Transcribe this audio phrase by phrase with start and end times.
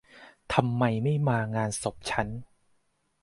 [0.53, 2.27] ทำไมไม่มางานศพฉัน